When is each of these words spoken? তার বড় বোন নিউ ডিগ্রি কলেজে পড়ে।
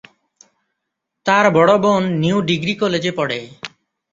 তার 1.25 1.45
বড় 1.51 1.73
বোন 1.83 2.03
নিউ 2.21 2.37
ডিগ্রি 2.49 2.73
কলেজে 2.81 3.11
পড়ে। 3.11 3.39